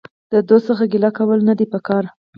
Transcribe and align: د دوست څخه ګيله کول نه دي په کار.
د 0.31 0.33
دوست 0.49 0.65
څخه 0.69 0.83
ګيله 0.91 1.09
کول 1.17 1.39
نه 1.49 1.53
دي 1.59 1.65
په 1.73 1.79
کار. 1.87 2.03